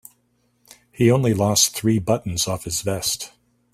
He 0.91 1.11
only 1.11 1.35
lost 1.35 1.75
three 1.75 1.99
buttons 1.99 2.47
off 2.47 2.63
his 2.63 2.81
vest. 2.81 3.33